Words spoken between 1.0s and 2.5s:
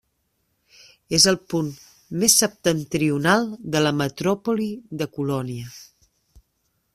És el punt més